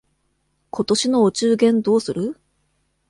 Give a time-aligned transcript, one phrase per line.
[0.71, 2.39] 今年のお中元どうする？